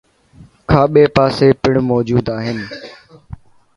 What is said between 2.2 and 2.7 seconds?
آهن.